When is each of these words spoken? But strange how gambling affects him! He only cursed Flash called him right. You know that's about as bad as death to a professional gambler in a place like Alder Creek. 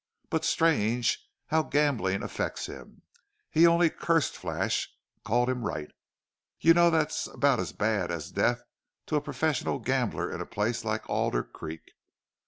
But 0.31 0.43
strange 0.43 1.29
how 1.49 1.61
gambling 1.61 2.23
affects 2.23 2.65
him! 2.65 3.03
He 3.51 3.67
only 3.67 3.91
cursed 3.91 4.35
Flash 4.35 4.89
called 5.23 5.47
him 5.47 5.61
right. 5.63 5.91
You 6.59 6.73
know 6.73 6.89
that's 6.89 7.27
about 7.27 7.59
as 7.59 7.71
bad 7.71 8.09
as 8.09 8.31
death 8.31 8.63
to 9.05 9.15
a 9.15 9.21
professional 9.21 9.77
gambler 9.77 10.33
in 10.33 10.41
a 10.41 10.45
place 10.47 10.83
like 10.83 11.07
Alder 11.07 11.43
Creek. 11.43 11.91